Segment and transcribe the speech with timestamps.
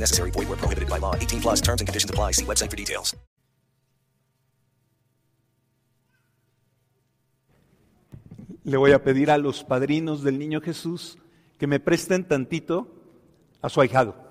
[0.00, 0.30] Necessary.
[0.30, 1.14] Void prohibited by law.
[1.14, 2.32] 18 plus terms and conditions apply.
[2.32, 3.16] See website for details.
[8.64, 11.16] Le voy a pedir a los padrinos del niño Jesús
[11.58, 12.88] que me presten tantito
[13.62, 14.27] a su ahijado.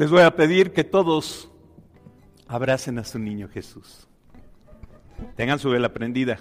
[0.00, 1.50] Les voy a pedir que todos
[2.48, 4.08] abracen a su niño Jesús.
[5.36, 6.40] Tengan su vela prendida.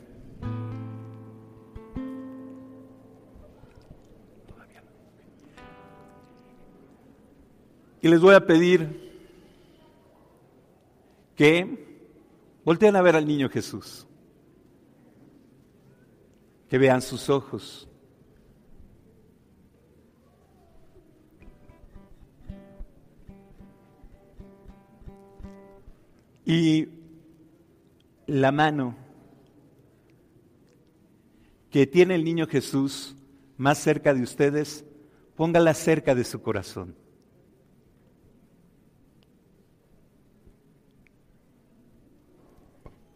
[8.02, 9.12] Y les voy a pedir
[11.36, 12.08] que
[12.64, 14.08] volteen a ver al niño Jesús,
[16.70, 17.89] que vean sus ojos.
[26.50, 26.90] Y
[28.26, 28.96] la mano
[31.70, 33.16] que tiene el niño Jesús
[33.58, 34.84] más cerca de ustedes,
[35.36, 36.96] póngala cerca de su corazón.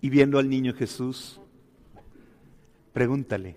[0.03, 1.39] y viendo al niño Jesús,
[2.91, 3.55] pregúntale,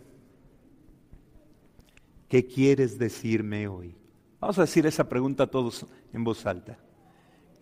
[2.28, 3.96] ¿qué quieres decirme hoy?
[4.38, 6.78] Vamos a decir esa pregunta todos en voz alta.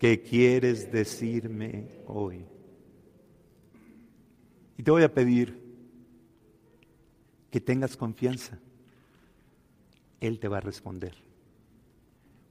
[0.05, 2.45] ¿Qué quieres decirme hoy?
[4.77, 5.59] Y te voy a pedir
[7.49, 8.59] que tengas confianza.
[10.19, 11.15] Él te va a responder.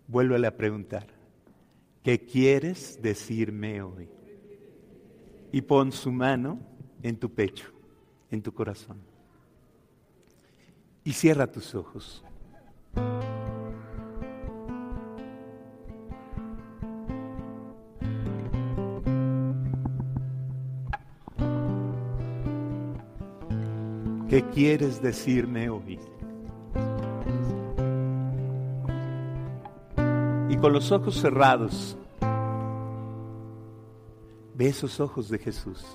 [0.09, 1.07] Vuélvele a preguntar,
[2.03, 4.09] ¿qué quieres decirme hoy?
[5.53, 6.59] y pon su mano
[7.05, 7.71] en tu pecho,
[8.33, 8.99] en tu corazón.
[11.05, 12.25] Y cierra tus ojos.
[24.35, 26.01] ¿Qué quieres decirme hoy?
[30.49, 31.97] Y con los ojos cerrados,
[34.57, 35.87] Ve esos ojos de Jesús.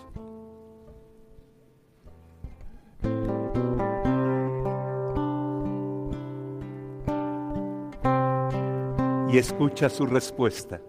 [9.34, 10.80] Y escucha su respuesta.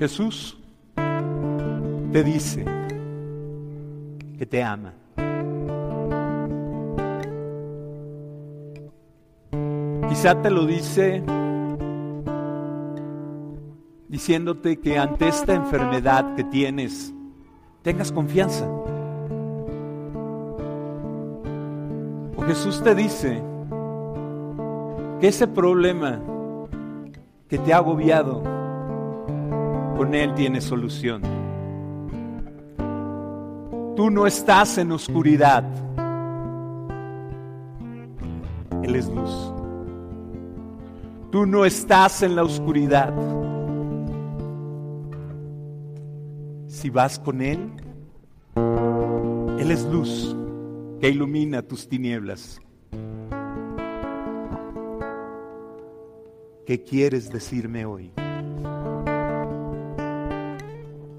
[0.00, 0.56] Jesús
[2.10, 2.64] te dice
[4.38, 4.94] que te ama.
[10.08, 11.22] Quizá te lo dice
[14.08, 17.12] diciéndote que ante esta enfermedad que tienes,
[17.82, 18.66] tengas confianza.
[22.36, 23.42] O Jesús te dice
[25.20, 26.22] que ese problema
[27.48, 28.59] que te ha agobiado,
[30.00, 31.20] con Él tiene solución.
[33.94, 35.62] Tú no estás en oscuridad.
[38.82, 39.52] Él es luz.
[41.30, 43.12] Tú no estás en la oscuridad.
[46.66, 47.70] Si vas con Él,
[49.58, 50.34] Él es luz
[50.98, 52.58] que ilumina tus tinieblas.
[56.64, 58.10] ¿Qué quieres decirme hoy?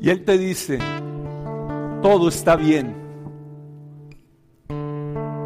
[0.02, 0.80] Y Él te dice,
[2.02, 2.96] todo está bien.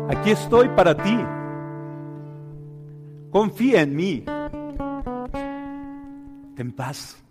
[0.08, 1.20] Aquí estoy para ti.
[3.32, 4.24] Confía en mí.
[6.56, 7.22] Ten paz.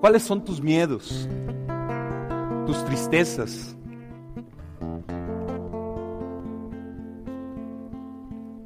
[0.00, 1.28] ¿Cuáles son tus miedos?
[2.66, 3.76] Tus tristezas.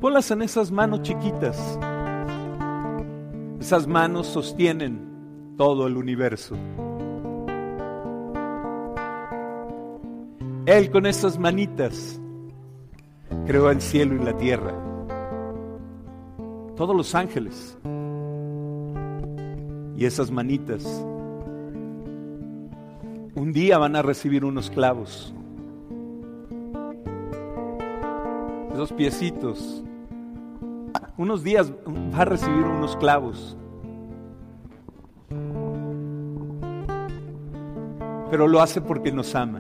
[0.01, 1.79] Ponlas en esas manos chiquitas.
[3.73, 6.57] Esas manos sostienen todo el universo.
[10.67, 12.21] Él con esas manitas
[13.47, 14.75] creó el cielo y la tierra.
[16.77, 17.79] Todos los ángeles.
[19.97, 20.85] Y esas manitas
[23.35, 25.33] un día van a recibir unos clavos.
[28.75, 29.83] Esos piecitos.
[31.17, 31.73] Unos días
[32.15, 33.57] va a recibir unos clavos.
[38.33, 39.59] Pero lo hace porque nos ama.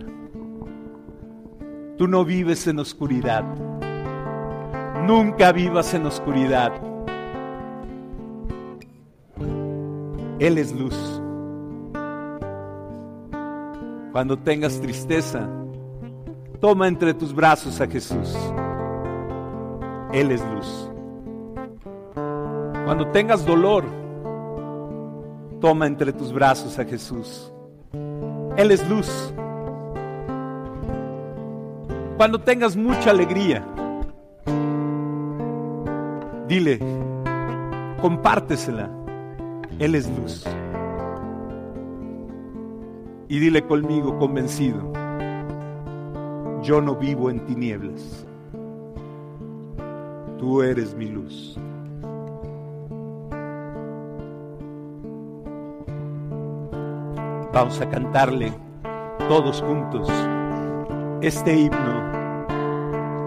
[1.98, 3.44] Tú no vives en oscuridad.
[5.06, 6.72] Nunca vivas en oscuridad.
[10.38, 10.96] Él es luz.
[14.10, 15.46] Cuando tengas tristeza,
[16.58, 18.34] toma entre tus brazos a Jesús.
[20.14, 20.90] Él es luz.
[22.86, 23.84] Cuando tengas dolor,
[25.60, 27.51] toma entre tus brazos a Jesús.
[28.56, 29.32] Él es luz.
[32.18, 33.64] Cuando tengas mucha alegría,
[36.46, 36.78] dile,
[38.00, 38.90] compártesela.
[39.78, 40.44] Él es luz.
[43.28, 44.92] Y dile conmigo convencido,
[46.62, 48.26] yo no vivo en tinieblas.
[50.38, 51.58] Tú eres mi luz.
[57.52, 58.52] Vamos a cantarle
[59.28, 60.08] todos juntos
[61.20, 62.00] este himno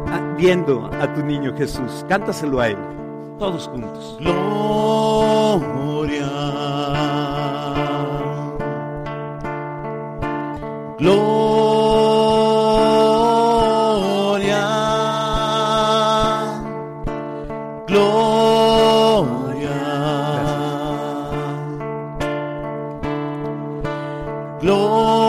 [0.08, 2.04] ah, viendo a tu niño Jesús.
[2.10, 2.78] Cántaselo a él,
[3.38, 4.18] todos juntos.
[24.66, 25.25] Gloria.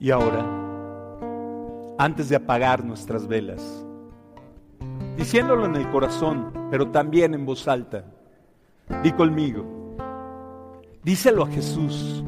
[0.05, 0.45] Y ahora,
[1.97, 3.83] antes de apagar nuestras velas,
[5.17, 8.05] diciéndolo en el corazón, pero también en voz alta,
[9.01, 9.65] di conmigo,
[11.01, 12.23] díselo a Jesús,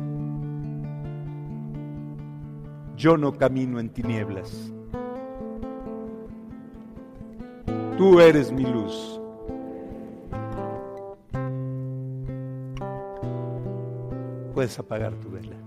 [2.95, 4.73] yo no camino en tinieblas,
[7.95, 9.21] tú eres mi luz.
[14.55, 15.66] Puedes apagar tu vela.